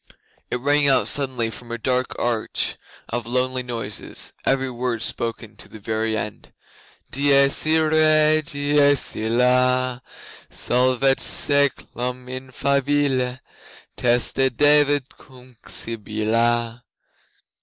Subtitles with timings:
[0.49, 2.75] It rang out suddenly from a dark arch
[3.09, 6.51] of lonely noises every word spoken to the very end:
[7.11, 10.01] 'Dies Irae, dies illa,
[10.49, 13.41] Solvet saeclum in favilla,
[13.95, 16.81] Teste David cum Sibylla.